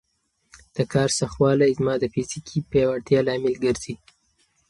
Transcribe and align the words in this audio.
د 0.75 0.77
کار 0.93 1.09
سختوالی 1.19 1.71
زما 1.79 1.93
د 1.99 2.03
فزیکي 2.13 2.59
پیاوړتیا 2.71 3.19
لامل 3.27 3.55
ګرځي. 3.65 3.95